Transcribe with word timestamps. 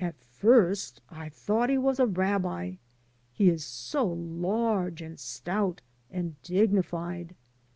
At 0.00 0.16
first 0.24 1.00
I 1.10 1.28
thought 1.28 1.70
he 1.70 1.78
was 1.78 2.00
a 2.00 2.04
TOO 2.04 2.10
[rabbi]; 2.14 2.78
he 3.32 3.48
is 3.48 3.64
so 3.64 4.04
large, 4.04 5.00
and 5.00 5.16
stout, 5.16 5.80
and 6.10 6.34
dignified. 6.42 7.36